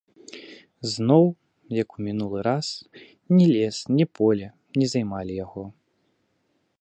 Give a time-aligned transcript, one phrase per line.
[0.93, 1.25] Зноў,
[1.81, 2.67] як ў мінулы раз,
[3.35, 4.47] ні лес, ні поле
[4.83, 5.63] не займалі яго.